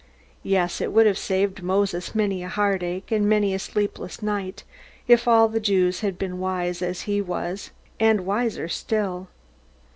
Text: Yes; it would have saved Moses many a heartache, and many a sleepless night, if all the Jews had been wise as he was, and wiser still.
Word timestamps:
Yes; 0.41 0.81
it 0.81 0.91
would 0.93 1.05
have 1.05 1.15
saved 1.19 1.61
Moses 1.61 2.15
many 2.15 2.41
a 2.41 2.47
heartache, 2.49 3.11
and 3.11 3.29
many 3.29 3.53
a 3.53 3.59
sleepless 3.59 4.23
night, 4.23 4.63
if 5.07 5.27
all 5.27 5.47
the 5.47 5.59
Jews 5.59 5.99
had 5.99 6.17
been 6.17 6.39
wise 6.39 6.81
as 6.81 7.01
he 7.01 7.21
was, 7.21 7.69
and 7.99 8.25
wiser 8.25 8.67
still. 8.67 9.27